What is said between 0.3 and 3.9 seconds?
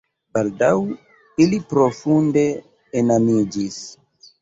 Baldaŭ ili profunde enamiĝis.